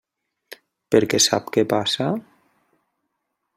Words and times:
Perquè 0.95 1.19
sap 1.27 1.53
què 1.57 1.65
passa? 1.75 2.09